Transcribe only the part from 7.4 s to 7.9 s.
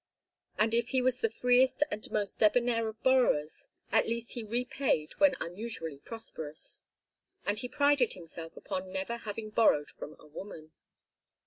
and he